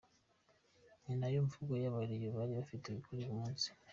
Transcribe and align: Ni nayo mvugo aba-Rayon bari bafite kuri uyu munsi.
Ni 1.03 1.13
nayo 1.19 1.39
mvugo 1.47 1.71
aba-Rayon 1.89 2.35
bari 2.37 2.53
bafite 2.59 2.87
kuri 3.05 3.19
uyu 3.25 3.35
munsi. 3.39 3.67